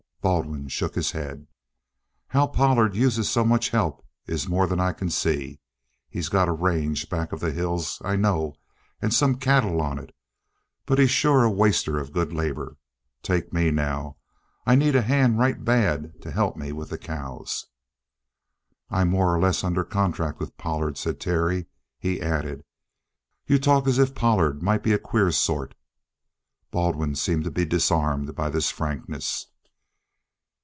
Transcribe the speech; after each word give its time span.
Baldwin 0.23 0.67
shook 0.67 0.93
his 0.93 1.13
head. 1.13 1.47
"How 2.27 2.45
Pollard 2.45 2.95
uses 2.95 3.27
so 3.27 3.43
much 3.43 3.69
help 3.69 4.05
is 4.27 4.47
more'n 4.47 4.79
I 4.79 4.93
can 4.93 5.09
see. 5.09 5.59
He's 6.11 6.29
got 6.29 6.47
a 6.47 6.51
range 6.51 7.09
back 7.09 7.31
of 7.31 7.39
the 7.39 7.49
hills, 7.51 7.99
I 8.05 8.17
know, 8.17 8.53
and 9.01 9.11
some 9.11 9.37
cattle 9.37 9.81
on 9.81 9.97
it; 9.97 10.13
but 10.85 10.99
he's 10.99 11.09
sure 11.09 11.43
a 11.43 11.49
waster 11.49 11.97
of 11.97 12.11
good 12.13 12.33
labor. 12.33 12.77
Take 13.23 13.51
me, 13.51 13.71
now. 13.71 14.17
I 14.63 14.75
need 14.75 14.95
a 14.95 15.01
hand 15.01 15.39
right 15.39 15.65
bad 15.65 16.21
to 16.21 16.29
help 16.29 16.55
me 16.55 16.71
with 16.71 16.89
the 16.91 16.99
cows." 16.99 17.65
"I'm 18.91 19.09
more 19.09 19.33
or 19.33 19.39
less 19.39 19.63
under 19.63 19.83
contract 19.83 20.39
with 20.39 20.55
Pollard," 20.55 20.99
said 20.99 21.19
Terry. 21.19 21.65
He 21.97 22.21
added: 22.21 22.63
"You 23.47 23.57
talk 23.57 23.87
as 23.87 23.97
if 23.97 24.13
Pollard 24.13 24.61
might 24.61 24.83
be 24.83 24.93
a 24.93 24.99
queer 24.99 25.31
sort." 25.31 25.73
Baldwin 26.69 27.15
seemed 27.15 27.43
to 27.45 27.49
be 27.51 27.65
disarmed 27.65 28.35
by 28.35 28.51
this 28.51 28.69
frankness. 28.69 29.47